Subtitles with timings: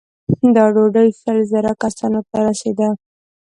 [0.55, 2.89] دا ډوډۍ شل زره کسانو ته رسېده.